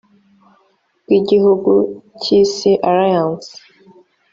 [1.03, 1.49] bw igihu
[2.19, 3.53] k isi alliance